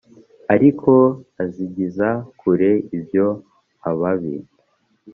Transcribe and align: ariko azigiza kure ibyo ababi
ariko 0.53 0.91
azigiza 1.43 2.09
kure 2.39 2.71
ibyo 2.97 3.27
ababi 3.89 4.35